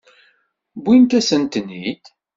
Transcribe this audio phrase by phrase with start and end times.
[0.81, 2.03] Wwint-asen-ten-id.